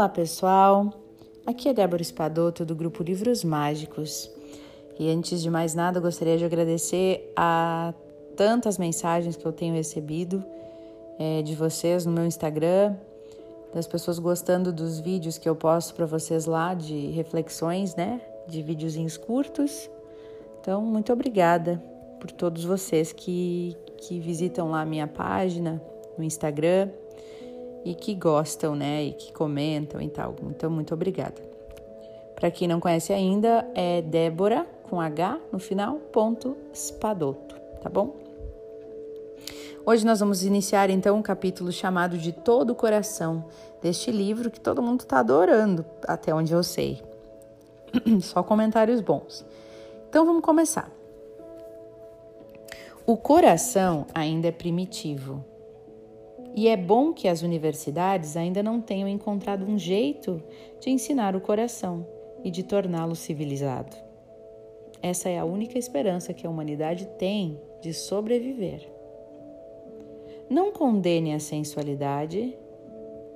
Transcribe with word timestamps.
Olá, 0.00 0.08
pessoal. 0.08 0.94
Aqui 1.44 1.68
é 1.68 1.74
Débora 1.74 2.00
Espadoto 2.00 2.64
do 2.64 2.74
grupo 2.74 3.02
Livros 3.02 3.44
Mágicos. 3.44 4.30
E 4.98 5.10
antes 5.10 5.42
de 5.42 5.50
mais 5.50 5.74
nada, 5.74 6.00
gostaria 6.00 6.38
de 6.38 6.44
agradecer 6.46 7.30
a 7.36 7.92
tantas 8.34 8.78
mensagens 8.78 9.36
que 9.36 9.44
eu 9.44 9.52
tenho 9.52 9.74
recebido 9.74 10.42
é, 11.18 11.42
de 11.42 11.54
vocês 11.54 12.06
no 12.06 12.12
meu 12.12 12.24
Instagram, 12.24 12.96
das 13.74 13.86
pessoas 13.86 14.18
gostando 14.18 14.72
dos 14.72 14.98
vídeos 15.00 15.36
que 15.36 15.46
eu 15.46 15.54
posto 15.54 15.94
para 15.94 16.06
vocês 16.06 16.46
lá 16.46 16.72
de 16.72 17.08
reflexões, 17.08 17.94
né? 17.94 18.22
De 18.48 18.62
videozinhos 18.62 19.18
curtos. 19.18 19.90
Então, 20.62 20.80
muito 20.80 21.12
obrigada 21.12 21.78
por 22.18 22.30
todos 22.30 22.64
vocês 22.64 23.12
que, 23.12 23.76
que 23.98 24.18
visitam 24.18 24.70
lá 24.70 24.80
a 24.80 24.86
minha 24.86 25.06
página 25.06 25.78
no 26.16 26.24
Instagram 26.24 26.88
e 27.84 27.94
que 27.94 28.14
gostam, 28.14 28.74
né? 28.74 29.04
E 29.04 29.12
que 29.12 29.32
comentam 29.32 30.00
e 30.00 30.08
tal. 30.08 30.34
Então, 30.42 30.70
muito 30.70 30.94
obrigada. 30.94 31.40
Para 32.34 32.50
quem 32.50 32.66
não 32.66 32.80
conhece 32.80 33.12
ainda, 33.12 33.68
é 33.74 34.00
Débora 34.00 34.66
com 34.88 35.00
H 35.00 35.38
no 35.52 35.58
final, 35.58 35.96
ponto 36.10 36.56
Spadoto, 36.74 37.54
tá 37.82 37.88
bom? 37.88 38.16
Hoje 39.84 40.04
nós 40.04 40.20
vamos 40.20 40.42
iniciar 40.42 40.90
então 40.90 41.16
um 41.16 41.22
capítulo 41.22 41.70
chamado 41.70 42.18
de 42.18 42.32
Todo 42.32 42.70
o 42.70 42.74
Coração, 42.74 43.44
deste 43.82 44.10
livro 44.10 44.50
que 44.50 44.60
todo 44.60 44.82
mundo 44.82 45.00
está 45.00 45.20
adorando, 45.20 45.84
até 46.06 46.34
onde 46.34 46.52
eu 46.52 46.62
sei. 46.62 47.02
Só 48.20 48.42
comentários 48.42 49.00
bons. 49.00 49.44
Então 50.08 50.24
vamos 50.24 50.42
começar. 50.42 50.90
O 53.06 53.16
coração 53.16 54.06
ainda 54.14 54.48
é 54.48 54.52
primitivo. 54.52 55.44
E 56.54 56.68
é 56.68 56.76
bom 56.76 57.12
que 57.12 57.28
as 57.28 57.42
universidades 57.42 58.36
ainda 58.36 58.62
não 58.62 58.80
tenham 58.80 59.08
encontrado 59.08 59.64
um 59.64 59.78
jeito 59.78 60.42
de 60.80 60.90
ensinar 60.90 61.36
o 61.36 61.40
coração 61.40 62.06
e 62.42 62.50
de 62.50 62.62
torná-lo 62.62 63.14
civilizado. 63.14 63.96
Essa 65.02 65.28
é 65.28 65.38
a 65.38 65.44
única 65.44 65.78
esperança 65.78 66.34
que 66.34 66.46
a 66.46 66.50
humanidade 66.50 67.06
tem 67.18 67.60
de 67.80 67.94
sobreviver. 67.94 68.90
Não 70.48 70.72
condene 70.72 71.32
a 71.32 71.38
sensualidade, 71.38 72.58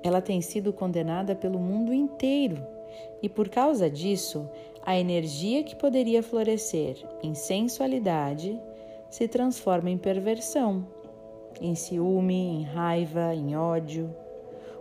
ela 0.03 0.21
tem 0.21 0.41
sido 0.41 0.73
condenada 0.73 1.35
pelo 1.35 1.59
mundo 1.59 1.95
inteiro 1.95 2.75
e 3.23 3.29
por 3.29 3.49
causa 3.49 3.89
disso, 3.89 4.49
a 4.85 4.99
energia 4.99 5.63
que 5.63 5.75
poderia 5.75 6.23
florescer 6.23 6.97
em 7.23 7.35
sensualidade 7.35 8.61
se 9.09 9.27
transforma 9.27 9.89
em 9.89 9.97
perversão 9.97 10.87
em 11.61 11.75
ciúme, 11.75 12.35
em 12.35 12.63
raiva, 12.63 13.35
em 13.35 13.57
ódio. 13.57 14.15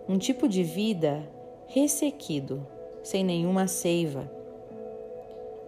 Um 0.07 0.17
tipo 0.17 0.47
de 0.47 0.63
vida 0.63 1.23
ressequido, 1.67 2.65
sem 3.01 3.23
nenhuma 3.23 3.67
seiva. 3.67 4.29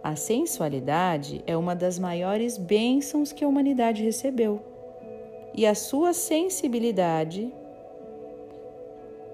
A 0.03 0.16
sensualidade 0.16 1.44
é 1.48 1.58
uma 1.58 1.76
das 1.76 1.98
maiores 1.98 2.58
bênçãos 2.58 3.31
que 3.31 3.44
a 3.44 3.48
humanidade 3.48 4.03
recebeu. 4.03 4.61
E 5.53 5.66
a 5.66 5.73
sua 5.73 6.14
sensibilidade 6.14 7.52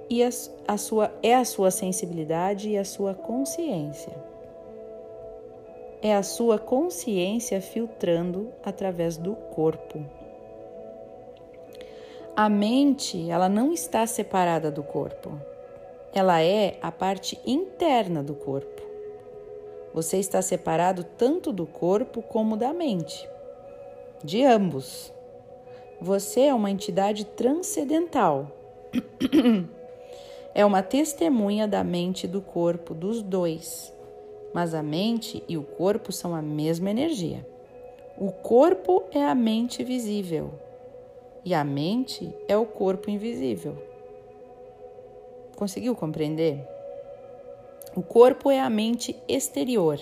e 0.09 0.23
a, 0.23 0.30
a 0.67 0.77
sua, 0.77 1.11
é 1.23 1.36
a 1.36 1.44
sua 1.45 1.72
sensibilidade 1.72 2.69
e 2.69 2.77
a 2.77 2.86
sua 2.86 3.14
consciência. 3.14 4.14
É 6.02 6.16
a 6.16 6.23
sua 6.23 6.59
consciência 6.59 7.61
filtrando 7.61 8.52
através 8.64 9.17
do 9.17 9.36
corpo. 9.36 10.03
A 12.33 12.47
mente, 12.47 13.29
ela 13.29 13.49
não 13.49 13.73
está 13.73 14.07
separada 14.07 14.71
do 14.71 14.81
corpo. 14.81 15.37
Ela 16.14 16.42
é 16.42 16.77
a 16.81 16.89
parte 16.89 17.37
interna 17.45 18.23
do 18.23 18.33
corpo. 18.33 18.81
Você 19.93 20.17
está 20.17 20.41
separado 20.41 21.03
tanto 21.03 21.52
do 21.52 21.65
corpo 21.65 22.21
como 22.21 22.55
da 22.55 22.71
mente. 22.71 23.27
De 24.23 24.45
ambos. 24.45 25.11
Você 25.99 26.43
é 26.43 26.53
uma 26.53 26.71
entidade 26.71 27.25
transcendental. 27.25 28.49
é 30.55 30.65
uma 30.65 30.81
testemunha 30.81 31.67
da 31.67 31.83
mente 31.83 32.23
e 32.23 32.30
do 32.30 32.41
corpo, 32.41 32.93
dos 32.93 33.21
dois. 33.21 33.93
Mas 34.53 34.73
a 34.73 34.81
mente 34.81 35.43
e 35.49 35.58
o 35.58 35.64
corpo 35.64 36.14
são 36.14 36.33
a 36.33 36.41
mesma 36.41 36.89
energia. 36.89 37.45
O 38.17 38.31
corpo 38.31 39.03
é 39.11 39.21
a 39.21 39.36
mente 39.36 39.83
visível 39.83 40.70
e 41.43 41.53
a 41.53 41.63
mente 41.63 42.33
é 42.47 42.55
o 42.55 42.65
corpo 42.65 43.09
invisível. 43.09 43.77
Conseguiu 45.55 45.95
compreender? 45.95 46.67
O 47.95 48.02
corpo 48.02 48.49
é 48.49 48.59
a 48.59 48.69
mente 48.69 49.15
exterior 49.27 49.99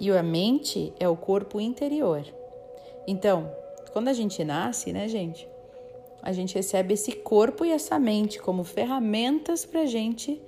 e 0.00 0.10
a 0.10 0.22
mente 0.22 0.92
é 0.98 1.08
o 1.08 1.16
corpo 1.16 1.60
interior. 1.60 2.24
Então, 3.06 3.50
quando 3.92 4.08
a 4.08 4.12
gente 4.12 4.42
nasce, 4.44 4.92
né, 4.92 5.06
gente, 5.06 5.48
a 6.22 6.32
gente 6.32 6.54
recebe 6.54 6.94
esse 6.94 7.12
corpo 7.12 7.64
e 7.64 7.70
essa 7.70 7.98
mente 7.98 8.38
como 8.38 8.64
ferramentas 8.64 9.64
para 9.64 9.86
gente, 9.86 10.40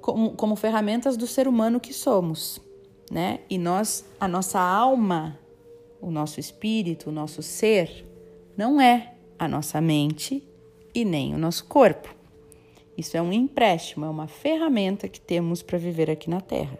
como, 0.00 0.32
como 0.32 0.56
ferramentas 0.56 1.16
do 1.16 1.26
ser 1.26 1.48
humano 1.48 1.80
que 1.80 1.92
somos, 1.92 2.60
né? 3.10 3.40
E 3.50 3.58
nós, 3.58 4.04
a 4.20 4.28
nossa 4.28 4.60
alma, 4.60 5.38
o 6.00 6.10
nosso 6.10 6.38
espírito, 6.40 7.10
o 7.10 7.12
nosso 7.12 7.42
ser, 7.42 8.06
não 8.56 8.80
é 8.80 9.14
a 9.38 9.46
nossa 9.46 9.80
mente 9.80 10.42
e 10.94 11.04
nem 11.04 11.34
o 11.34 11.38
nosso 11.38 11.66
corpo. 11.66 12.14
Isso 12.96 13.16
é 13.16 13.20
um 13.20 13.32
empréstimo, 13.32 14.06
é 14.06 14.08
uma 14.08 14.26
ferramenta 14.26 15.08
que 15.08 15.20
temos 15.20 15.62
para 15.62 15.76
viver 15.76 16.10
aqui 16.10 16.30
na 16.30 16.40
Terra. 16.40 16.78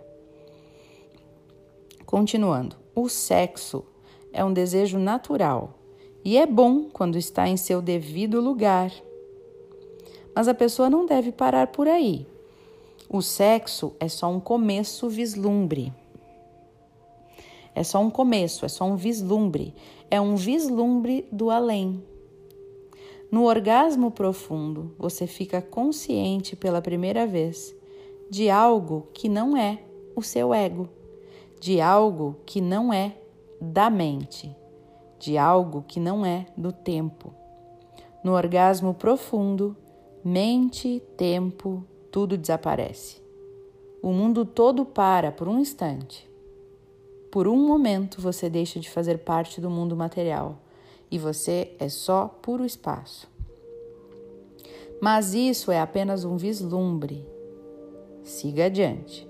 Continuando, 2.06 2.76
o 2.94 3.08
sexo 3.08 3.84
é 4.32 4.42
um 4.42 4.52
desejo 4.52 4.98
natural 4.98 5.78
e 6.24 6.38
é 6.38 6.46
bom 6.46 6.84
quando 6.84 7.18
está 7.18 7.46
em 7.46 7.56
seu 7.56 7.82
devido 7.82 8.40
lugar. 8.40 8.90
Mas 10.34 10.48
a 10.48 10.54
pessoa 10.54 10.88
não 10.88 11.04
deve 11.04 11.30
parar 11.30 11.66
por 11.66 11.86
aí. 11.86 12.26
O 13.08 13.20
sexo 13.20 13.94
é 14.00 14.08
só 14.08 14.30
um 14.30 14.40
começo 14.40 15.08
vislumbre. 15.08 15.92
É 17.76 17.84
só 17.84 18.00
um 18.00 18.08
começo, 18.08 18.64
é 18.64 18.68
só 18.68 18.86
um 18.86 18.96
vislumbre, 18.96 19.74
é 20.10 20.18
um 20.18 20.34
vislumbre 20.34 21.28
do 21.30 21.50
além. 21.50 22.02
No 23.30 23.44
orgasmo 23.44 24.10
profundo, 24.10 24.94
você 24.98 25.26
fica 25.26 25.60
consciente 25.60 26.56
pela 26.56 26.80
primeira 26.80 27.26
vez 27.26 27.76
de 28.30 28.48
algo 28.48 29.08
que 29.12 29.28
não 29.28 29.54
é 29.54 29.82
o 30.16 30.22
seu 30.22 30.54
ego, 30.54 30.88
de 31.60 31.78
algo 31.78 32.36
que 32.46 32.62
não 32.62 32.90
é 32.90 33.14
da 33.60 33.90
mente, 33.90 34.56
de 35.18 35.36
algo 35.36 35.84
que 35.86 36.00
não 36.00 36.24
é 36.24 36.46
do 36.56 36.72
tempo. 36.72 37.34
No 38.24 38.32
orgasmo 38.32 38.94
profundo, 38.94 39.76
mente, 40.24 41.02
tempo, 41.14 41.84
tudo 42.10 42.38
desaparece. 42.38 43.20
O 44.02 44.12
mundo 44.12 44.46
todo 44.46 44.86
para 44.86 45.30
por 45.30 45.46
um 45.46 45.58
instante 45.58 46.26
por 47.36 47.46
um 47.46 47.66
momento 47.66 48.18
você 48.18 48.48
deixa 48.48 48.80
de 48.80 48.88
fazer 48.88 49.18
parte 49.18 49.60
do 49.60 49.68
mundo 49.68 49.94
material 49.94 50.56
e 51.10 51.18
você 51.18 51.70
é 51.78 51.86
só 51.86 52.28
puro 52.40 52.64
espaço. 52.64 53.28
Mas 55.02 55.34
isso 55.34 55.70
é 55.70 55.78
apenas 55.78 56.24
um 56.24 56.38
vislumbre. 56.38 57.26
Siga 58.24 58.64
adiante. 58.64 59.28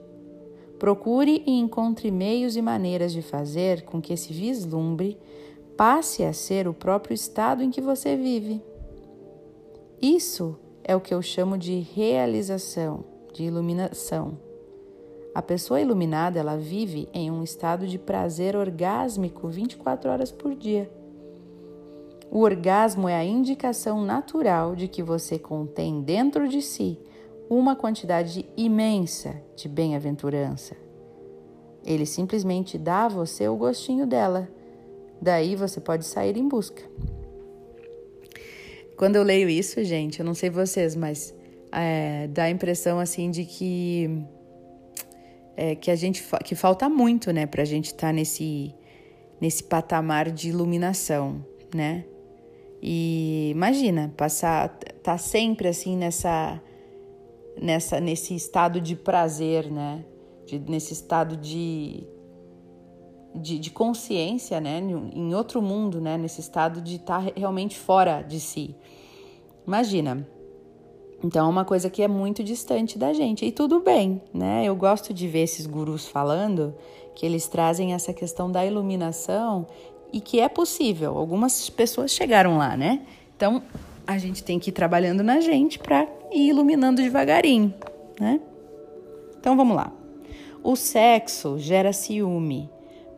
Procure 0.78 1.43
e 1.44 1.59
encontre 1.59 2.12
meios 2.12 2.55
e 2.55 2.62
maneiras 2.62 3.12
de 3.12 3.23
fazer 3.23 3.82
com 3.82 4.00
que 4.00 4.12
esse 4.12 4.32
vislumbre 4.32 5.19
passe 5.76 6.23
a 6.23 6.32
ser 6.32 6.69
o 6.69 6.73
próprio 6.73 7.12
estado 7.12 7.61
em 7.61 7.73
que 7.73 7.81
você 7.81 8.14
vive. 8.14 8.62
Isso 10.00 10.56
é 10.85 10.94
o 10.94 11.00
que 11.00 11.12
eu 11.12 11.20
chamo 11.20 11.58
de 11.58 11.81
realização, 11.81 13.05
de 13.35 13.43
iluminação. 13.43 14.45
A 15.37 15.43
pessoa 15.43 15.79
iluminada, 15.79 16.38
ela 16.41 16.56
vive 16.56 17.11
em 17.12 17.31
um 17.31 17.43
estado 17.43 17.87
de 17.87 17.99
prazer 17.99 18.56
orgásmico 18.56 19.49
24 19.49 20.11
horas 20.11 20.33
por 20.33 20.55
dia. 20.55 20.91
O 22.31 22.41
orgasmo 22.41 23.06
é 23.06 23.15
a 23.15 23.23
indicação 23.23 24.03
natural 24.03 24.75
de 24.75 24.88
que 24.88 25.03
você 25.03 25.38
contém 25.38 26.00
dentro 26.00 26.49
de 26.49 26.62
si 26.62 26.99
uma 27.50 27.77
quantidade 27.77 28.49
imensa 28.56 29.37
de 29.55 29.69
bem-aventurança. 29.69 30.75
Ele 31.85 32.06
simplesmente 32.06 32.79
dá 32.79 33.05
a 33.05 33.09
você 33.09 33.47
o 33.47 33.56
gostinho 33.56 34.06
dela. 34.06 34.49
Daí 35.21 35.55
você 35.55 35.82
pode 35.82 36.06
sair 36.06 36.39
em 36.39 36.49
busca. 36.49 36.82
Quando 38.97 39.17
eu 39.17 39.23
leio 39.23 39.50
isso, 39.50 39.85
gente, 39.85 40.21
eu 40.21 40.25
não 40.25 40.32
sei 40.32 40.49
vocês, 40.49 40.97
mas 40.97 41.35
é, 41.71 42.27
dá 42.29 42.44
a 42.44 42.50
impressão 42.50 42.99
assim 42.99 43.31
de 43.31 43.44
que 43.44 44.25
é, 45.56 45.75
que 45.75 45.91
a 45.91 45.97
gente 45.97 46.23
que 46.44 46.55
falta 46.55 46.88
muito, 46.88 47.32
né, 47.32 47.47
para 47.47 47.62
a 47.62 47.64
gente 47.64 47.87
estar 47.87 48.08
tá 48.08 48.12
nesse 48.12 48.75
nesse 49.41 49.64
patamar 49.64 50.31
de 50.31 50.49
iluminação, 50.49 51.44
né? 51.75 52.05
E 52.82 53.50
imagina 53.50 54.12
passar 54.17 54.69
tá 55.03 55.19
sempre 55.19 55.69
assim 55.69 55.97
nessa 55.97 56.61
nessa 57.61 58.00
nesse 58.00 58.35
estado 58.35 58.81
de 58.81 58.94
prazer, 58.94 59.70
né? 59.70 60.05
De, 60.47 60.58
nesse 60.58 60.93
estado 60.93 61.37
de, 61.37 62.06
de, 63.35 63.58
de, 63.58 63.70
consciência, 63.70 64.61
né? 64.61 64.79
Em 64.79 65.35
outro 65.35 65.61
mundo, 65.61 66.00
né? 66.00 66.17
Nesse 66.17 66.41
estado 66.41 66.81
de 66.81 66.97
estar 66.97 67.25
tá 67.25 67.32
realmente 67.35 67.76
fora 67.76 68.23
de 68.23 68.38
si. 68.38 68.76
Imagina. 69.67 70.26
Então 71.25 71.47
é 71.47 71.49
uma 71.49 71.65
coisa 71.65 71.89
que 71.89 72.03
é 72.03 72.09
muito 72.09 72.45
distante 72.45 72.99
da 72.99 73.13
gente. 73.13 73.45
E 73.45 73.51
tudo 73.51 73.81
bem, 73.81 74.21
né? 74.33 74.65
Eu 74.65 74.77
gosto 74.77 75.15
de 75.15 75.27
ver 75.27 75.43
esses 75.43 75.67
gurus 75.67 76.07
falando 76.07 76.75
que 77.15 77.25
eles 77.25 77.49
trazem 77.49 77.95
essa 77.95 78.13
questão 78.13 78.51
da 78.51 78.65
iluminação 78.65 79.67
e 80.13 80.21
que 80.21 80.41
é 80.41 80.49
possível. 80.49 81.17
Algumas 81.17 81.71
pessoas 81.71 82.11
chegaram 82.11 82.59
lá, 82.59 82.77
né? 82.77 83.03
Então 83.37 83.63
a 84.07 84.19
gente 84.19 84.45
tem 84.45 84.59
que 84.59 84.71
ir 84.71 84.73
trabalhando 84.73 85.23
na 85.23 85.41
gente 85.41 85.79
para 85.79 86.07
ir 86.31 86.49
iluminando 86.49 87.03
devagarinho, 87.03 87.75
né? 88.21 88.41
Então 89.39 89.57
vamos 89.57 89.77
lá. 89.77 89.93
O 90.63 90.77
sexo 90.77 91.59
gera 91.59 91.93
ciúme, 91.93 92.71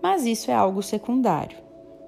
mas 0.03 0.25
isso 0.25 0.50
é 0.50 0.55
algo 0.55 0.83
secundário. 0.83 1.59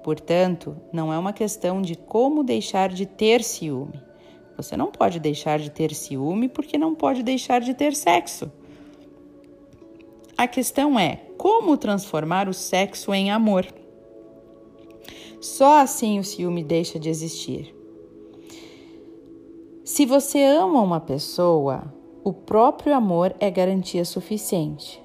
Portanto, 0.03 0.75
não 0.91 1.13
é 1.13 1.17
uma 1.17 1.33
questão 1.33 1.81
de 1.81 1.95
como 1.95 2.43
deixar 2.43 2.89
de 2.89 3.05
ter 3.05 3.43
ciúme. 3.43 4.10
Você 4.61 4.77
não 4.77 4.91
pode 4.91 5.19
deixar 5.19 5.57
de 5.57 5.71
ter 5.71 5.93
ciúme 5.93 6.47
porque 6.47 6.77
não 6.77 6.93
pode 6.93 7.23
deixar 7.23 7.61
de 7.61 7.73
ter 7.73 7.95
sexo. 7.95 8.51
A 10.37 10.47
questão 10.47 10.99
é 10.99 11.17
como 11.37 11.75
transformar 11.77 12.47
o 12.47 12.53
sexo 12.53 13.11
em 13.13 13.31
amor. 13.31 13.65
Só 15.39 15.79
assim 15.79 16.19
o 16.19 16.23
ciúme 16.23 16.63
deixa 16.63 16.99
de 16.99 17.09
existir. 17.09 17.75
Se 19.83 20.05
você 20.05 20.43
ama 20.43 20.79
uma 20.79 20.99
pessoa, 20.99 21.91
o 22.23 22.31
próprio 22.31 22.95
amor 22.95 23.35
é 23.39 23.49
garantia 23.49 24.05
suficiente. 24.05 25.01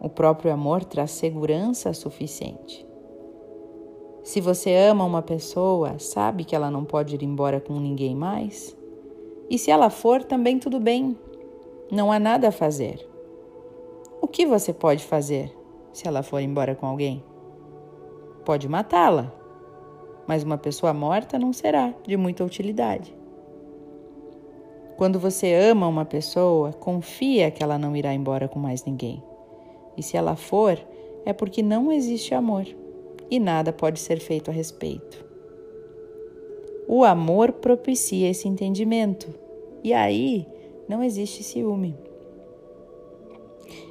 O 0.00 0.08
próprio 0.08 0.52
amor 0.52 0.84
traz 0.84 1.10
segurança 1.10 1.92
suficiente. 1.92 2.86
Se 4.22 4.40
você 4.40 4.74
ama 4.76 5.04
uma 5.04 5.22
pessoa, 5.22 5.98
sabe 5.98 6.44
que 6.44 6.54
ela 6.54 6.70
não 6.70 6.84
pode 6.84 7.16
ir 7.16 7.24
embora 7.24 7.60
com 7.60 7.74
ninguém 7.74 8.14
mais? 8.14 8.78
E 9.50 9.58
se 9.58 9.68
ela 9.68 9.90
for, 9.90 10.22
também 10.22 10.60
tudo 10.60 10.78
bem. 10.78 11.18
Não 11.90 12.12
há 12.12 12.20
nada 12.20 12.48
a 12.48 12.52
fazer. 12.52 13.04
O 14.22 14.28
que 14.28 14.46
você 14.46 14.72
pode 14.72 15.04
fazer 15.04 15.52
se 15.92 16.06
ela 16.06 16.22
for 16.22 16.40
embora 16.40 16.76
com 16.76 16.86
alguém? 16.86 17.24
Pode 18.44 18.68
matá-la, 18.68 19.34
mas 20.24 20.44
uma 20.44 20.56
pessoa 20.56 20.94
morta 20.94 21.36
não 21.36 21.52
será 21.52 21.92
de 22.06 22.16
muita 22.16 22.44
utilidade. 22.44 23.12
Quando 24.96 25.18
você 25.18 25.52
ama 25.52 25.88
uma 25.88 26.04
pessoa, 26.04 26.72
confia 26.72 27.50
que 27.50 27.62
ela 27.62 27.76
não 27.76 27.96
irá 27.96 28.14
embora 28.14 28.46
com 28.46 28.58
mais 28.60 28.84
ninguém. 28.84 29.20
E 29.96 30.02
se 30.02 30.16
ela 30.16 30.36
for, 30.36 30.78
é 31.24 31.32
porque 31.32 31.60
não 31.60 31.90
existe 31.90 32.36
amor 32.36 32.66
e 33.28 33.40
nada 33.40 33.72
pode 33.72 33.98
ser 33.98 34.20
feito 34.20 34.48
a 34.48 34.54
respeito. 34.54 35.24
O 36.86 37.04
amor 37.04 37.52
propicia 37.52 38.30
esse 38.30 38.46
entendimento 38.46 39.39
e 39.82 39.92
aí 39.92 40.46
não 40.88 41.02
existe 41.02 41.42
ciúme. 41.42 41.94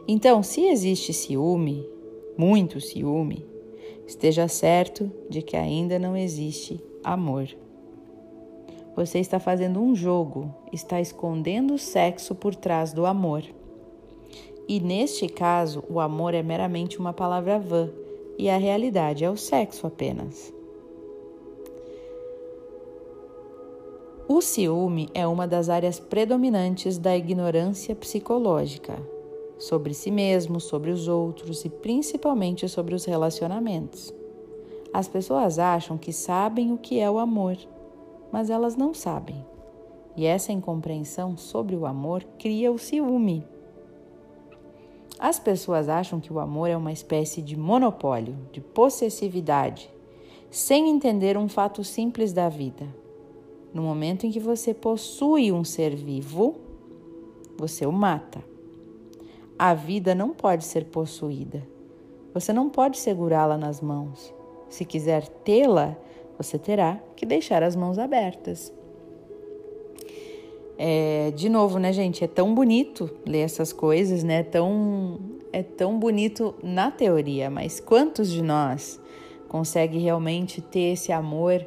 Então, 0.07 0.41
se 0.41 0.65
existe 0.65 1.13
ciúme, 1.13 1.85
muito 2.37 2.81
ciúme, 2.81 3.45
esteja 4.07 4.47
certo 4.47 5.11
de 5.29 5.41
que 5.41 5.55
ainda 5.55 5.99
não 5.99 6.17
existe 6.17 6.81
amor. 7.03 7.47
Você 8.95 9.19
está 9.19 9.39
fazendo 9.39 9.79
um 9.79 9.95
jogo, 9.95 10.53
está 10.73 10.99
escondendo 10.99 11.75
o 11.75 11.77
sexo 11.77 12.35
por 12.35 12.55
trás 12.55 12.91
do 12.91 13.05
amor. 13.05 13.43
E 14.67 14.79
neste 14.79 15.27
caso, 15.27 15.83
o 15.89 15.99
amor 15.99 16.33
é 16.33 16.43
meramente 16.43 16.99
uma 16.99 17.13
palavra 17.13 17.59
vã 17.59 17.89
e 18.37 18.49
a 18.49 18.57
realidade 18.57 19.23
é 19.23 19.29
o 19.29 19.37
sexo 19.37 19.87
apenas. 19.87 20.53
O 24.29 24.41
ciúme 24.41 25.09
é 25.13 25.27
uma 25.27 25.45
das 25.45 25.67
áreas 25.67 25.99
predominantes 25.99 26.97
da 26.97 27.17
ignorância 27.17 27.93
psicológica 27.93 28.97
sobre 29.57 29.93
si 29.93 30.09
mesmo, 30.09 30.61
sobre 30.61 30.91
os 30.91 31.09
outros 31.09 31.65
e 31.65 31.69
principalmente 31.69 32.69
sobre 32.69 32.95
os 32.95 33.03
relacionamentos. 33.03 34.13
As 34.93 35.09
pessoas 35.09 35.59
acham 35.59 35.97
que 35.97 36.13
sabem 36.13 36.71
o 36.71 36.77
que 36.77 36.99
é 36.99 37.11
o 37.11 37.19
amor 37.19 37.57
mas 38.31 38.49
elas 38.49 38.75
não 38.75 38.93
sabem. 38.93 39.43
E 40.15 40.25
essa 40.25 40.51
incompreensão 40.51 41.37
sobre 41.37 41.75
o 41.75 41.85
amor 41.85 42.23
cria 42.37 42.71
o 42.71 42.77
ciúme. 42.77 43.45
As 45.17 45.39
pessoas 45.39 45.89
acham 45.89 46.19
que 46.19 46.31
o 46.31 46.39
amor 46.39 46.69
é 46.69 46.77
uma 46.77 46.91
espécie 46.91 47.41
de 47.41 47.57
monopólio, 47.57 48.37
de 48.51 48.61
possessividade, 48.61 49.89
sem 50.49 50.89
entender 50.89 51.37
um 51.37 51.47
fato 51.47 51.83
simples 51.83 52.31
da 52.33 52.47
vida. 52.47 52.87
No 53.73 53.83
momento 53.83 54.25
em 54.25 54.31
que 54.31 54.39
você 54.39 54.73
possui 54.73 55.51
um 55.51 55.63
ser 55.63 55.95
vivo, 55.95 56.55
você 57.57 57.85
o 57.85 57.91
mata. 57.91 58.43
A 59.57 59.73
vida 59.73 60.15
não 60.15 60.29
pode 60.29 60.63
ser 60.63 60.85
possuída. 60.85 61.61
Você 62.33 62.53
não 62.53 62.69
pode 62.69 62.97
segurá-la 62.97 63.57
nas 63.57 63.81
mãos. 63.81 64.33
Se 64.69 64.85
quiser 64.85 65.27
tê-la, 65.27 65.97
você 66.37 66.57
terá 66.57 66.99
que 67.15 67.25
deixar 67.25 67.61
as 67.63 67.75
mãos 67.75 67.99
abertas. 67.99 68.73
É, 70.77 71.31
de 71.35 71.49
novo, 71.49 71.77
né, 71.77 71.91
gente? 71.91 72.23
É 72.23 72.27
tão 72.27 72.55
bonito 72.55 73.09
ler 73.25 73.39
essas 73.41 73.73
coisas, 73.73 74.23
né? 74.23 74.43
Tão, 74.43 75.19
é 75.51 75.61
tão 75.61 75.99
bonito 75.99 76.55
na 76.63 76.89
teoria, 76.89 77.49
mas 77.49 77.81
quantos 77.81 78.31
de 78.31 78.41
nós 78.41 78.97
consegue 79.49 79.97
realmente 79.97 80.61
ter 80.61 80.93
esse 80.93 81.11
amor 81.11 81.65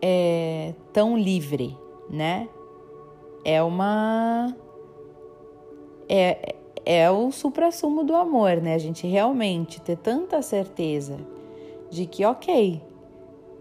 é, 0.00 0.74
tão 0.92 1.16
livre, 1.16 1.76
né? 2.08 2.48
É 3.44 3.62
uma. 3.62 4.54
É, 6.08 6.54
é 6.84 7.10
o 7.10 7.30
supra-sumo 7.30 8.02
do 8.02 8.14
amor, 8.14 8.56
né? 8.62 8.74
A 8.74 8.78
gente 8.78 9.06
realmente 9.06 9.80
ter 9.80 9.96
tanta 9.96 10.40
certeza 10.40 11.18
de 11.90 12.06
que, 12.06 12.24
ok, 12.24 12.80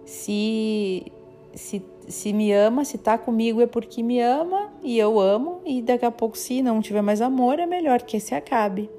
se, 0.05 1.11
se, 1.53 1.81
se 2.07 2.33
me 2.33 2.51
ama, 2.53 2.85
se 2.85 2.97
tá 2.97 3.17
comigo 3.17 3.61
é 3.61 3.67
porque 3.67 4.01
me 4.01 4.21
ama 4.21 4.71
e 4.81 4.97
eu 4.97 5.19
amo, 5.19 5.61
e 5.65 5.81
daqui 5.81 6.05
a 6.05 6.11
pouco, 6.11 6.37
se 6.37 6.61
não 6.61 6.81
tiver 6.81 7.01
mais 7.01 7.21
amor, 7.21 7.59
é 7.59 7.65
melhor 7.65 8.01
que 8.01 8.19
se 8.19 8.33
acabe. 8.33 8.89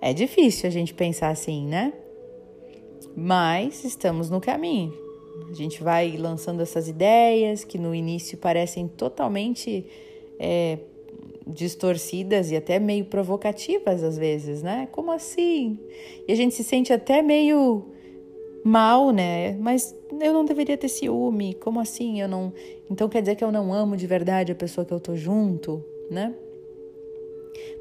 É 0.00 0.14
difícil 0.14 0.66
a 0.66 0.70
gente 0.70 0.94
pensar 0.94 1.28
assim, 1.28 1.66
né? 1.66 1.92
Mas 3.14 3.84
estamos 3.84 4.30
no 4.30 4.40
caminho. 4.40 5.09
A 5.48 5.54
gente 5.54 5.82
vai 5.82 6.16
lançando 6.16 6.60
essas 6.60 6.88
ideias 6.88 7.64
que 7.64 7.78
no 7.78 7.94
início 7.94 8.36
parecem 8.36 8.88
totalmente 8.88 9.86
é, 10.38 10.78
distorcidas 11.46 12.50
e 12.50 12.56
até 12.56 12.78
meio 12.78 13.04
provocativas 13.04 14.02
às 14.02 14.16
vezes, 14.18 14.62
né? 14.62 14.88
Como 14.92 15.10
assim? 15.10 15.78
E 16.26 16.32
a 16.32 16.34
gente 16.34 16.54
se 16.54 16.64
sente 16.64 16.92
até 16.92 17.22
meio 17.22 17.84
mal, 18.64 19.10
né? 19.10 19.56
Mas 19.58 19.94
eu 20.20 20.32
não 20.32 20.44
deveria 20.44 20.76
ter 20.76 20.88
ciúme. 20.88 21.54
Como 21.54 21.80
assim? 21.80 22.20
Eu 22.20 22.28
não. 22.28 22.52
Então 22.90 23.08
quer 23.08 23.20
dizer 23.22 23.36
que 23.36 23.44
eu 23.44 23.52
não 23.52 23.72
amo 23.72 23.96
de 23.96 24.06
verdade 24.06 24.52
a 24.52 24.54
pessoa 24.54 24.84
que 24.84 24.92
eu 24.92 25.00
tô 25.00 25.16
junto, 25.16 25.84
né? 26.10 26.34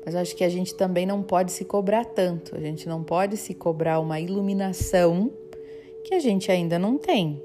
Mas 0.05 0.15
acho 0.15 0.35
que 0.35 0.43
a 0.43 0.49
gente 0.49 0.73
também 0.75 1.05
não 1.05 1.21
pode 1.21 1.51
se 1.51 1.65
cobrar 1.65 2.05
tanto. 2.05 2.55
A 2.55 2.59
gente 2.59 2.87
não 2.87 3.03
pode 3.03 3.37
se 3.37 3.53
cobrar 3.53 3.99
uma 3.99 4.19
iluminação 4.19 5.31
que 6.03 6.13
a 6.13 6.19
gente 6.19 6.51
ainda 6.51 6.77
não 6.79 6.97
tem. 6.97 7.41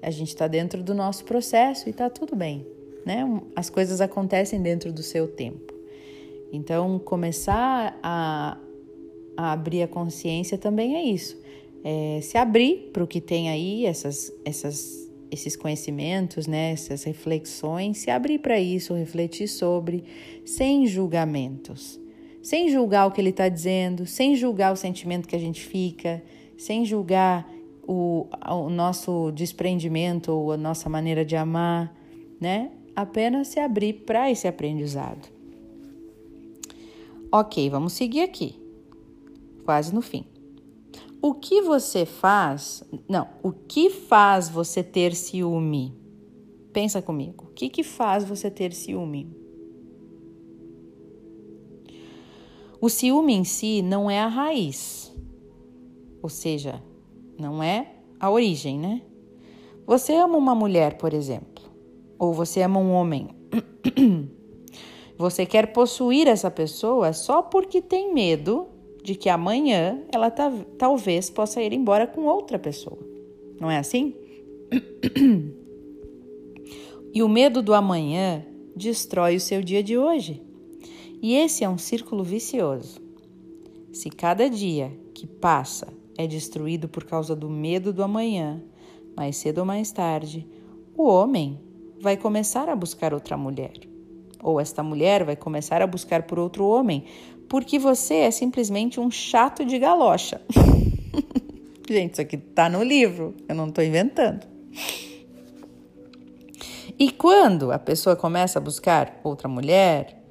A 0.00 0.10
gente 0.10 0.28
está 0.28 0.48
dentro 0.48 0.82
do 0.82 0.94
nosso 0.94 1.24
processo 1.24 1.88
e 1.88 1.92
tá 1.92 2.10
tudo 2.10 2.34
bem, 2.34 2.66
né? 3.06 3.24
As 3.54 3.70
coisas 3.70 4.00
acontecem 4.00 4.60
dentro 4.60 4.92
do 4.92 5.02
seu 5.02 5.28
tempo. 5.28 5.72
Então, 6.52 6.98
começar 6.98 7.98
a, 8.02 8.58
a 9.36 9.52
abrir 9.52 9.82
a 9.82 9.88
consciência 9.88 10.58
também 10.58 10.96
é 10.96 11.02
isso 11.02 11.42
é, 11.84 12.20
se 12.22 12.38
abrir 12.38 12.90
para 12.92 13.02
o 13.02 13.06
que 13.06 13.20
tem 13.20 13.50
aí, 13.50 13.86
essas, 13.86 14.32
essas, 14.44 15.10
esses 15.30 15.56
conhecimentos, 15.56 16.46
né, 16.46 16.72
essas 16.72 17.02
reflexões, 17.02 17.98
se 17.98 18.10
abrir 18.10 18.38
para 18.38 18.58
isso, 18.60 18.94
refletir 18.94 19.48
sobre, 19.48 20.04
sem 20.44 20.86
julgamentos. 20.86 22.00
Sem 22.40 22.68
julgar 22.70 23.06
o 23.06 23.12
que 23.12 23.20
ele 23.20 23.30
está 23.30 23.48
dizendo, 23.48 24.04
sem 24.04 24.34
julgar 24.34 24.72
o 24.72 24.76
sentimento 24.76 25.28
que 25.28 25.36
a 25.36 25.40
gente 25.40 25.60
fica, 25.64 26.22
sem 26.56 26.84
julgar 26.84 27.48
o, 27.82 28.26
o 28.48 28.70
nosso 28.70 29.30
desprendimento 29.32 30.32
ou 30.32 30.52
a 30.52 30.56
nossa 30.56 30.88
maneira 30.88 31.24
de 31.24 31.36
amar, 31.36 31.94
né? 32.40 32.72
Apenas 32.94 33.48
se 33.48 33.58
abrir 33.58 34.04
para 34.04 34.30
esse 34.30 34.46
aprendizado. 34.46 35.28
Ok, 37.30 37.68
vamos 37.70 37.94
seguir 37.94 38.20
aqui, 38.20 38.60
quase 39.64 39.94
no 39.94 40.02
fim. 40.02 40.24
O 41.20 41.34
que 41.34 41.62
você 41.62 42.04
faz? 42.04 42.82
Não, 43.08 43.28
o 43.42 43.52
que 43.52 43.88
faz 43.88 44.48
você 44.48 44.82
ter 44.82 45.14
ciúme? 45.14 45.94
Pensa 46.72 47.00
comigo. 47.00 47.44
O 47.44 47.54
que, 47.54 47.68
que 47.68 47.82
faz 47.82 48.24
você 48.24 48.50
ter 48.50 48.72
ciúme? 48.72 49.30
O 52.80 52.88
ciúme 52.88 53.32
em 53.32 53.44
si 53.44 53.80
não 53.80 54.10
é 54.10 54.18
a 54.18 54.26
raiz, 54.26 55.14
ou 56.20 56.28
seja, 56.28 56.82
não 57.42 57.62
é 57.62 57.88
a 58.20 58.30
origem, 58.30 58.78
né? 58.78 59.02
Você 59.84 60.14
ama 60.14 60.38
uma 60.38 60.54
mulher, 60.54 60.96
por 60.96 61.12
exemplo, 61.12 61.64
ou 62.18 62.32
você 62.32 62.62
ama 62.62 62.78
um 62.78 62.92
homem. 62.92 63.28
Você 65.18 65.46
quer 65.46 65.72
possuir 65.72 66.26
essa 66.26 66.50
pessoa 66.50 67.12
só 67.12 67.42
porque 67.42 67.80
tem 67.80 68.12
medo 68.12 68.66
de 69.04 69.14
que 69.14 69.28
amanhã 69.28 70.02
ela 70.12 70.30
talvez 70.30 71.30
possa 71.30 71.62
ir 71.62 71.72
embora 71.72 72.08
com 72.08 72.22
outra 72.22 72.58
pessoa. 72.58 72.98
Não 73.60 73.70
é 73.70 73.78
assim? 73.78 74.16
E 77.14 77.22
o 77.22 77.28
medo 77.28 77.62
do 77.62 77.74
amanhã 77.74 78.42
destrói 78.74 79.36
o 79.36 79.40
seu 79.40 79.60
dia 79.60 79.82
de 79.82 79.98
hoje. 79.98 80.40
E 81.20 81.34
esse 81.34 81.62
é 81.62 81.68
um 81.68 81.76
círculo 81.76 82.24
vicioso. 82.24 83.02
Se 83.92 84.08
cada 84.08 84.48
dia 84.48 84.90
que 85.12 85.26
passa 85.26 85.92
é 86.16 86.26
destruído 86.26 86.88
por 86.88 87.04
causa 87.04 87.34
do 87.34 87.48
medo 87.48 87.92
do 87.92 88.02
amanhã, 88.02 88.62
mais 89.16 89.36
cedo 89.36 89.58
ou 89.58 89.64
mais 89.64 89.90
tarde, 89.90 90.46
o 90.96 91.04
homem 91.04 91.60
vai 92.00 92.16
começar 92.16 92.68
a 92.68 92.76
buscar 92.76 93.14
outra 93.14 93.36
mulher. 93.36 93.72
Ou 94.42 94.60
esta 94.60 94.82
mulher 94.82 95.24
vai 95.24 95.36
começar 95.36 95.80
a 95.80 95.86
buscar 95.86 96.24
por 96.24 96.38
outro 96.38 96.66
homem, 96.66 97.04
porque 97.48 97.78
você 97.78 98.14
é 98.14 98.30
simplesmente 98.30 98.98
um 98.98 99.10
chato 99.10 99.64
de 99.64 99.78
galocha. 99.78 100.40
Gente, 101.88 102.12
isso 102.12 102.20
aqui 102.20 102.36
tá 102.36 102.68
no 102.68 102.82
livro, 102.82 103.34
eu 103.48 103.54
não 103.54 103.68
estou 103.68 103.84
inventando. 103.84 104.46
E 106.98 107.10
quando 107.10 107.72
a 107.72 107.78
pessoa 107.78 108.16
começa 108.16 108.58
a 108.58 108.62
buscar 108.62 109.20
outra 109.24 109.48
mulher, 109.48 110.22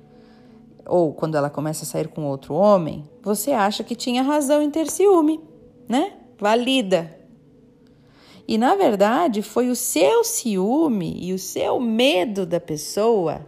ou 0.86 1.14
quando 1.14 1.36
ela 1.36 1.50
começa 1.50 1.84
a 1.84 1.88
sair 1.88 2.08
com 2.08 2.26
outro 2.26 2.54
homem, 2.54 3.08
você 3.22 3.52
acha 3.52 3.84
que 3.84 3.96
tinha 3.96 4.24
razão 4.24 4.62
em 4.62 4.70
ter 4.70 4.90
ciúme, 4.90 5.40
né? 5.88 6.14
Valida. 6.38 7.18
E 8.48 8.58
na 8.58 8.76
verdade 8.76 9.42
foi 9.42 9.70
o 9.70 9.76
seu 9.76 10.24
ciúme 10.24 11.16
e 11.20 11.34
o 11.34 11.40
seu 11.40 11.80
medo 11.80 12.46
da 12.46 12.60
pessoa 12.60 13.46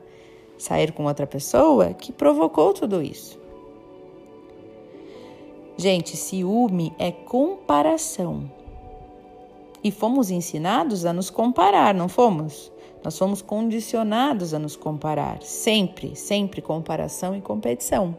sair 0.57 0.91
com 0.93 1.05
outra 1.05 1.27
pessoa 1.27 1.93
que 1.93 2.11
provocou 2.11 2.73
tudo 2.73 3.01
isso. 3.01 3.37
Gente, 5.75 6.15
ciúme 6.15 6.93
é 6.99 7.11
comparação. 7.11 8.49
E 9.83 9.91
fomos 9.91 10.31
ensinados 10.31 11.05
a 11.05 11.11
nos 11.11 11.29
comparar, 11.29 11.93
não 11.93 12.07
fomos? 12.07 12.71
Nós 13.03 13.17
fomos 13.17 13.41
condicionados 13.41 14.53
a 14.53 14.59
nos 14.59 14.77
comparar, 14.77 15.41
sempre, 15.41 16.15
sempre 16.15 16.61
comparação 16.61 17.35
e 17.35 17.41
competição. 17.41 18.15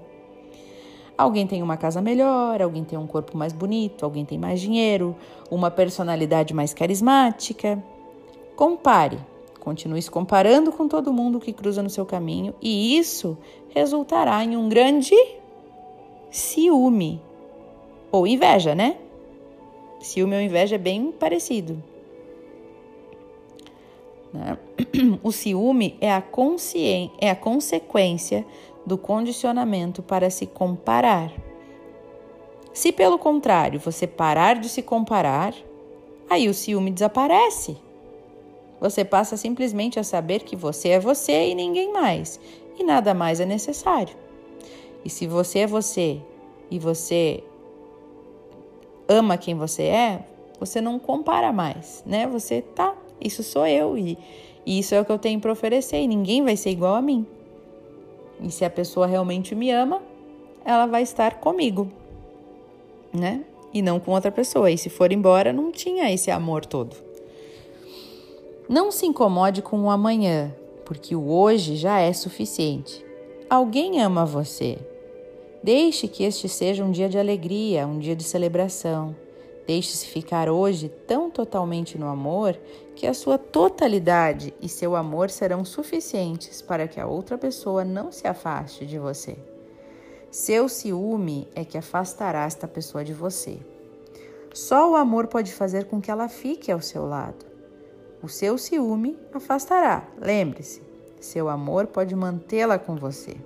Alguém 1.16 1.47
tem 1.47 1.62
uma 1.62 1.76
casa 1.76 2.02
melhor, 2.02 2.61
alguém 2.61 2.83
tem 2.83 2.99
um 2.99 3.06
corpo 3.06 3.37
mais 3.38 3.52
bonito, 3.52 4.04
alguém 4.04 4.25
tem 4.25 4.37
mais 4.37 4.61
dinheiro, 4.61 5.14
uma 5.49 5.71
personalidade 5.71 6.52
mais 6.52 6.75
carismática. 6.75 7.83
Compare, 8.56 9.18
continue 9.61 10.02
se 10.02 10.11
comparando 10.11 10.73
com 10.73 10.88
todo 10.88 11.12
mundo 11.12 11.38
que 11.38 11.52
cruza 11.52 11.83
no 11.83 11.90
seu 11.90 12.04
caminho 12.04 12.52
e 12.61 12.99
isso 12.99 13.38
resultará 13.68 14.44
em 14.44 14.56
um 14.56 14.68
grande 14.68 15.14
ciúme 16.30 17.21
ou 18.11 18.26
inveja, 18.26 18.75
né? 18.75 18.97
Ciúme 20.00 20.35
ou 20.35 20.42
inveja 20.42 20.75
é 20.75 20.78
bem 20.78 21.12
parecido. 21.12 21.83
Né? 24.33 24.59
O 25.23 25.30
ciúme 25.30 25.97
é 26.00 26.11
a, 26.11 26.23
é 27.21 27.30
a 27.30 27.37
consequência 27.37 28.44
do 28.86 28.98
condicionamento 28.98 30.02
para 30.02 30.30
se 30.30 30.46
comparar. 30.46 31.32
Se, 32.72 32.92
pelo 32.92 33.18
contrário, 33.18 33.80
você 33.80 34.06
parar 34.06 34.56
de 34.56 34.68
se 34.68 34.82
comparar, 34.82 35.54
aí 36.28 36.48
o 36.48 36.54
ciúme 36.54 36.90
desaparece. 36.90 37.76
Você 38.80 39.04
passa 39.04 39.36
simplesmente 39.36 39.98
a 39.98 40.04
saber 40.04 40.42
que 40.42 40.56
você 40.56 40.90
é 40.90 41.00
você 41.00 41.48
e 41.48 41.54
ninguém 41.54 41.92
mais, 41.92 42.40
e 42.78 42.84
nada 42.84 43.14
mais 43.14 43.40
é 43.40 43.46
necessário. 43.46 44.16
E 45.04 45.10
se 45.10 45.26
você 45.26 45.60
é 45.60 45.66
você 45.66 46.20
e 46.70 46.78
você 46.78 47.42
ama 49.08 49.38
quem 49.38 49.54
você 49.54 49.84
é, 49.84 50.26
você 50.58 50.80
não 50.80 50.98
compara 50.98 51.52
mais, 51.52 52.02
né? 52.06 52.26
Você 52.26 52.62
tá 52.62 52.94
isso 53.20 53.42
sou 53.42 53.66
eu 53.66 53.96
e, 53.96 54.18
e 54.66 54.78
isso 54.78 54.94
é 54.94 55.00
o 55.00 55.04
que 55.04 55.12
eu 55.12 55.18
tenho 55.18 55.40
para 55.40 55.52
oferecer 55.52 55.98
e 55.98 56.06
ninguém 56.06 56.42
vai 56.42 56.56
ser 56.56 56.70
igual 56.70 56.94
a 56.94 57.02
mim. 57.02 57.26
E 58.40 58.50
se 58.50 58.64
a 58.64 58.70
pessoa 58.70 59.06
realmente 59.06 59.54
me 59.54 59.70
ama, 59.70 60.02
ela 60.64 60.86
vai 60.86 61.02
estar 61.02 61.36
comigo, 61.36 61.88
né? 63.12 63.44
E 63.72 63.82
não 63.82 63.98
com 63.98 64.12
outra 64.12 64.30
pessoa. 64.30 64.70
E 64.70 64.78
se 64.78 64.88
for 64.88 65.12
embora, 65.12 65.52
não 65.52 65.70
tinha 65.70 66.12
esse 66.12 66.30
amor 66.30 66.64
todo. 66.64 66.96
Não 68.68 68.90
se 68.90 69.06
incomode 69.06 69.60
com 69.60 69.82
o 69.82 69.90
amanhã, 69.90 70.54
porque 70.84 71.14
o 71.14 71.28
hoje 71.28 71.76
já 71.76 72.00
é 72.00 72.12
suficiente. 72.12 73.04
Alguém 73.48 74.00
ama 74.00 74.24
você. 74.24 74.78
Deixe 75.62 76.08
que 76.08 76.24
este 76.24 76.48
seja 76.48 76.84
um 76.84 76.90
dia 76.90 77.08
de 77.08 77.18
alegria, 77.18 77.86
um 77.86 77.98
dia 77.98 78.16
de 78.16 78.22
celebração. 78.22 79.14
Deixe-se 79.66 80.06
ficar 80.06 80.49
hoje 80.49 80.90
tão 81.06 81.30
totalmente 81.30 81.97
no 81.97 82.06
amor 82.06 82.59
que 82.94 83.06
a 83.06 83.14
sua 83.14 83.38
totalidade 83.38 84.52
e 84.61 84.68
seu 84.68 84.94
amor 84.94 85.30
serão 85.30 85.64
suficientes 85.64 86.61
para 86.61 86.87
que 86.87 87.00
a 87.00 87.06
outra 87.06 87.38
pessoa 87.38 87.85
não 87.85 88.12
se 88.12 88.28
afaste 88.28 88.85
de 88.85 88.99
você. 88.99 89.37
Seu 90.30 90.68
ciúme 90.68 91.49
é 91.54 91.64
que 91.64 91.78
afastará 91.78 92.44
esta 92.44 92.68
pessoa 92.68 93.04
de 93.04 93.14
você. 93.14 93.59
Só 94.52 94.90
o 94.90 94.97
amor 94.97 95.28
pode 95.28 95.52
fazer 95.52 95.87
com 95.87 96.00
que 96.00 96.11
ela 96.11 96.28
fique 96.28 96.71
ao 96.71 96.80
seu 96.80 97.06
lado. 97.06 97.47
O 98.23 98.28
seu 98.28 98.59
ciúme 98.59 99.18
afastará, 99.33 100.06
lembre-se, 100.21 100.83
seu 101.21 101.49
amor 101.49 101.87
pode 101.87 102.14
mantê-la 102.14 102.78
com 102.78 102.97
você. 102.97 103.37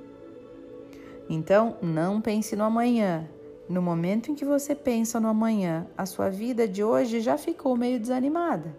Então, 1.28 1.76
não 1.82 2.20
pense 2.20 2.56
no 2.56 2.64
amanhã, 2.64 3.28
no 3.68 3.82
momento 3.82 4.30
em 4.30 4.34
que 4.34 4.44
você 4.44 4.74
pensa 4.74 5.20
no 5.20 5.28
amanhã, 5.28 5.86
a 5.96 6.06
sua 6.06 6.30
vida 6.30 6.66
de 6.66 6.82
hoje 6.82 7.20
já 7.20 7.36
ficou 7.36 7.76
meio 7.76 8.00
desanimada. 8.00 8.74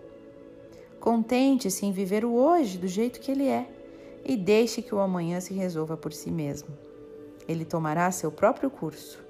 Contente-se 1.00 1.86
em 1.86 1.92
viver 1.92 2.26
o 2.26 2.34
hoje 2.34 2.78
do 2.78 2.88
jeito 2.88 3.20
que 3.20 3.32
ele 3.32 3.48
é 3.48 3.70
e 4.26 4.36
deixe 4.36 4.82
que 4.82 4.94
o 4.94 5.00
amanhã 5.00 5.40
se 5.40 5.54
resolva 5.54 5.96
por 5.96 6.12
si 6.12 6.32
mesmo. 6.32 6.70
Ele 7.48 7.64
tomará 7.64 8.12
seu 8.12 8.32
próprio 8.32 8.70
curso. 8.70 9.24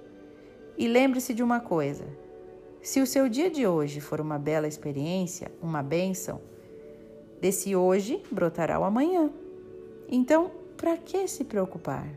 E 0.77 0.87
lembre-se 0.87 1.33
de 1.33 1.43
uma 1.43 1.59
coisa: 1.59 2.05
se 2.81 3.01
o 3.01 3.07
seu 3.07 3.27
dia 3.27 3.49
de 3.49 3.67
hoje 3.67 3.99
for 3.99 4.21
uma 4.21 4.39
bela 4.39 4.67
experiência, 4.67 5.51
uma 5.61 5.83
bênção, 5.83 6.41
desse 7.41 7.75
hoje 7.75 8.21
brotará 8.31 8.79
o 8.79 8.83
amanhã. 8.83 9.29
Então, 10.07 10.51
para 10.77 10.97
que 10.97 11.27
se 11.27 11.43
preocupar? 11.43 12.07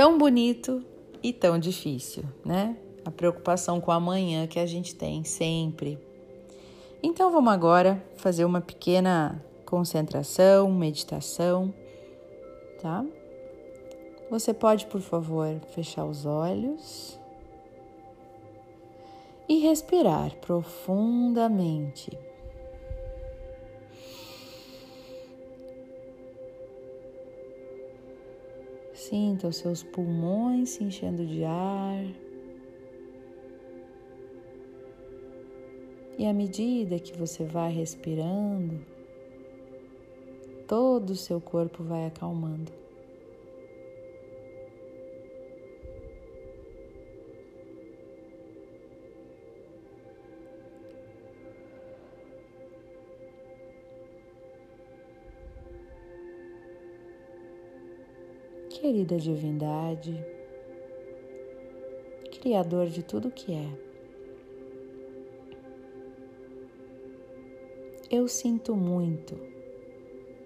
Tão 0.00 0.16
bonito 0.16 0.82
e 1.22 1.30
tão 1.30 1.58
difícil, 1.58 2.24
né? 2.42 2.74
A 3.04 3.10
preocupação 3.10 3.82
com 3.82 3.92
amanhã 3.92 4.46
que 4.46 4.58
a 4.58 4.64
gente 4.64 4.94
tem 4.94 5.24
sempre. 5.24 5.98
Então 7.02 7.30
vamos 7.30 7.52
agora 7.52 8.02
fazer 8.16 8.46
uma 8.46 8.62
pequena 8.62 9.44
concentração, 9.66 10.72
meditação, 10.72 11.70
tá? 12.80 13.04
Você 14.30 14.54
pode, 14.54 14.86
por 14.86 15.02
favor, 15.02 15.60
fechar 15.74 16.06
os 16.06 16.24
olhos 16.24 17.20
e 19.46 19.58
respirar 19.58 20.34
profundamente. 20.36 22.10
Sinta 29.00 29.48
os 29.48 29.56
seus 29.56 29.82
pulmões 29.82 30.68
se 30.68 30.84
enchendo 30.84 31.24
de 31.24 31.42
ar. 31.42 32.04
E 36.18 36.26
à 36.26 36.34
medida 36.34 36.98
que 36.98 37.16
você 37.16 37.42
vai 37.42 37.72
respirando, 37.72 38.84
todo 40.68 41.10
o 41.10 41.16
seu 41.16 41.40
corpo 41.40 41.82
vai 41.82 42.04
acalmando. 42.08 42.79
Querida 58.90 59.18
divindade, 59.18 60.12
Criador 62.40 62.88
de 62.88 63.04
tudo 63.04 63.30
que 63.30 63.54
é, 63.54 63.70
eu 68.10 68.26
sinto 68.26 68.74
muito 68.74 69.38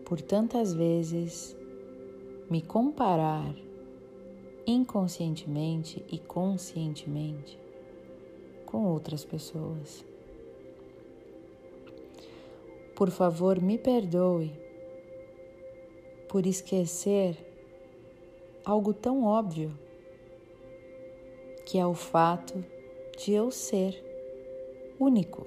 por 0.05 0.21
tantas 0.21 0.75
vezes 0.75 1.57
me 2.51 2.61
comparar 2.61 3.55
inconscientemente 4.67 6.05
e 6.13 6.19
conscientemente 6.19 7.59
com 8.67 8.85
outras 8.85 9.25
pessoas. 9.25 10.05
Por 12.95 13.11
favor, 13.11 13.59
me 13.59 13.79
perdoe 13.79 14.53
por 16.29 16.47
esquecer 16.47 17.54
algo 18.65 18.95
tão 18.95 19.25
óbvio 19.25 19.77
que 21.67 21.79
é 21.79 21.87
o 21.87 21.95
fato 21.95 22.65
de 23.19 23.33
eu 23.33 23.51
ser 23.51 24.03
único. 24.99 25.47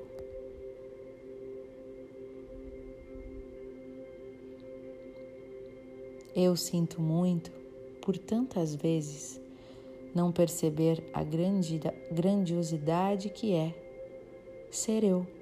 Eu 6.35 6.55
sinto 6.55 7.01
muito 7.01 7.51
por 8.01 8.17
tantas 8.17 8.75
vezes 8.75 9.41
não 10.13 10.31
perceber 10.31 11.03
a 11.13 11.23
grandiosidade 12.11 13.29
que 13.29 13.53
é 13.53 13.73
ser 14.69 15.03
eu. 15.03 15.36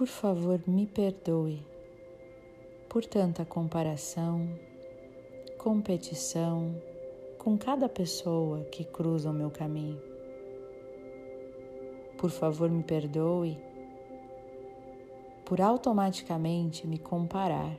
Por 0.00 0.08
favor, 0.08 0.58
me 0.66 0.86
perdoe 0.86 1.62
por 2.88 3.04
tanta 3.04 3.44
comparação, 3.44 4.48
competição 5.58 6.74
com 7.36 7.58
cada 7.58 7.86
pessoa 7.86 8.64
que 8.72 8.82
cruza 8.82 9.28
o 9.28 9.34
meu 9.34 9.50
caminho. 9.50 10.00
Por 12.16 12.30
favor, 12.30 12.70
me 12.70 12.82
perdoe 12.82 13.58
por 15.44 15.60
automaticamente 15.60 16.86
me 16.86 16.96
comparar, 16.96 17.78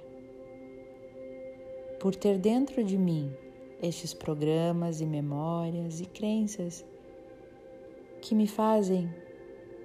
por 1.99 2.15
ter 2.15 2.37
dentro 2.37 2.83
de 2.83 2.99
mim 2.99 3.35
estes 3.81 4.13
programas 4.13 5.01
e 5.01 5.07
memórias 5.07 5.99
e 5.99 6.05
crenças 6.05 6.85
que 8.21 8.35
me 8.35 8.45
fazem 8.45 9.09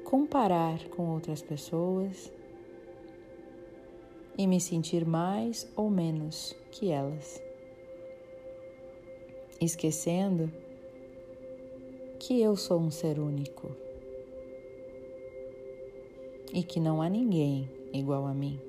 comparar 0.07 0.89
com 0.91 1.11
outras 1.11 1.43
pessoas 1.43 2.33
e 4.39 4.47
me 4.47 4.61
sentir 4.61 5.05
mais 5.05 5.69
ou 5.75 5.91
menos 5.91 6.57
que 6.71 6.93
elas, 6.93 7.43
esquecendo 9.61 10.49
que 12.21 12.41
eu 12.41 12.55
sou 12.55 12.79
um 12.79 12.89
ser 12.89 13.19
único 13.19 13.75
e 16.55 16.63
que 16.63 16.79
não 16.79 17.03
há 17.03 17.09
ninguém 17.09 17.69
igual 17.93 18.27
a 18.27 18.33
mim. 18.33 18.61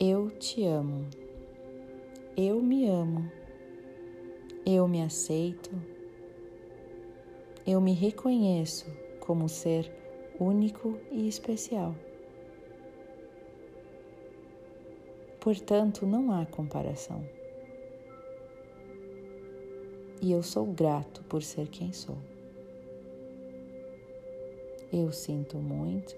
Eu 0.00 0.28
te 0.30 0.64
amo, 0.64 1.06
eu 2.36 2.60
me 2.60 2.88
amo, 2.88 3.30
eu 4.66 4.88
me 4.88 5.02
aceito, 5.02 5.70
eu 7.66 7.80
me 7.80 7.92
reconheço 7.92 8.86
como 9.18 9.48
ser 9.48 9.90
único 10.38 10.98
e 11.10 11.26
especial. 11.26 11.96
Portanto, 15.40 16.06
não 16.06 16.30
há 16.32 16.46
comparação. 16.46 17.24
E 20.22 20.30
eu 20.32 20.42
sou 20.42 20.66
grato 20.66 21.22
por 21.24 21.42
ser 21.42 21.68
quem 21.68 21.92
sou. 21.92 22.18
Eu 24.92 25.12
sinto 25.12 25.58
muito. 25.58 26.16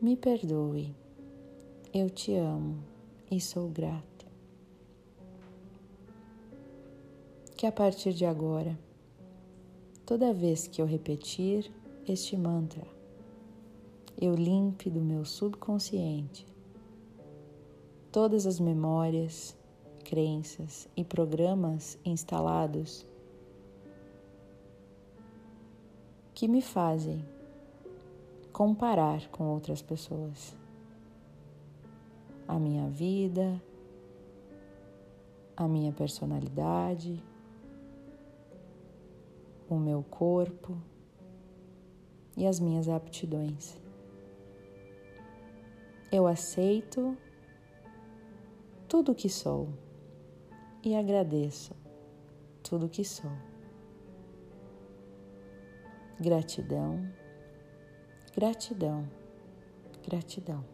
Me 0.00 0.16
perdoe. 0.16 0.94
Eu 1.94 2.10
te 2.10 2.34
amo 2.34 2.82
e 3.30 3.40
sou 3.40 3.68
grato. 3.68 4.26
Que 7.56 7.66
a 7.66 7.72
partir 7.72 8.12
de 8.12 8.24
agora, 8.24 8.76
toda 10.04 10.32
vez 10.32 10.66
que 10.66 10.80
eu 10.80 10.86
repetir 10.86 11.70
este 12.06 12.36
mantra, 12.36 12.86
eu 14.20 14.34
limpe 14.34 14.90
do 14.90 15.00
meu 15.00 15.24
subconsciente 15.24 16.46
todas 18.10 18.46
as 18.46 18.60
memórias, 18.60 19.56
crenças 20.04 20.86
e 20.94 21.02
programas 21.02 21.98
instalados 22.04 23.06
que 26.34 26.46
me 26.46 26.60
fazem 26.60 27.24
comparar 28.52 29.28
com 29.28 29.44
outras 29.44 29.80
pessoas. 29.80 30.54
A 32.46 32.58
minha 32.58 32.88
vida, 32.90 33.62
a 35.56 35.66
minha 35.66 35.92
personalidade, 35.92 37.22
o 39.74 39.80
meu 39.80 40.02
corpo 40.02 40.76
e 42.36 42.46
as 42.46 42.60
minhas 42.60 42.88
aptidões. 42.88 43.80
Eu 46.10 46.26
aceito 46.26 47.16
tudo 48.86 49.12
o 49.12 49.14
que 49.14 49.28
sou 49.28 49.68
e 50.84 50.94
agradeço 50.94 51.74
tudo 52.62 52.86
o 52.86 52.88
que 52.88 53.04
sou. 53.04 53.32
Gratidão, 56.20 57.10
gratidão, 58.34 59.08
gratidão. 60.06 60.71